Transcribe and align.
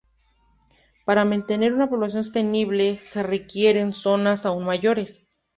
Para 1.05 1.25
mantener 1.25 1.73
una 1.73 1.87
población 1.87 2.23
sostenible, 2.23 2.97
se 2.97 3.21
requieren 3.21 3.93
zonas 3.93 4.47
aún 4.47 4.63
mayores. 4.65 5.27